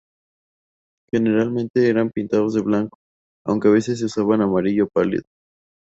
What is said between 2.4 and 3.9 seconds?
de blanco, aunque a